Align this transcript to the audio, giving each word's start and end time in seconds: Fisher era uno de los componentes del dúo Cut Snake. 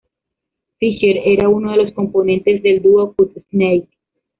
Fisher 0.79 1.21
era 1.23 1.47
uno 1.47 1.73
de 1.73 1.77
los 1.83 1.93
componentes 1.93 2.63
del 2.63 2.81
dúo 2.81 3.13
Cut 3.13 3.37
Snake. 3.51 3.87